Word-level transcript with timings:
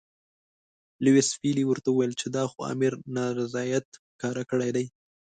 لیویس 1.03 1.29
پیلي 1.41 1.63
ورته 1.67 1.87
وویل 1.91 2.13
چې 2.21 2.27
دا 2.35 2.43
خو 2.51 2.59
امیر 2.73 2.93
نارضاییت 3.15 3.87
ښکاره 4.13 4.43
کړی 4.51 4.69
دی. 4.75 4.85